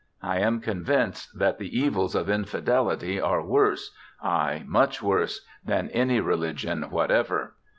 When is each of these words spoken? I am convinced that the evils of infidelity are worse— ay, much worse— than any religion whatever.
I 0.23 0.39
am 0.39 0.61
convinced 0.61 1.37
that 1.37 1.59
the 1.59 1.79
evils 1.79 2.15
of 2.15 2.27
infidelity 2.27 3.21
are 3.21 3.43
worse— 3.45 3.91
ay, 4.23 4.63
much 4.65 5.03
worse— 5.03 5.41
than 5.63 5.89
any 5.91 6.19
religion 6.19 6.89
whatever. 6.89 7.53